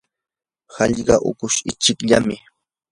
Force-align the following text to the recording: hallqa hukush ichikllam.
hallqa 0.75 1.15
hukush 1.23 1.57
ichikllam. 1.69 2.25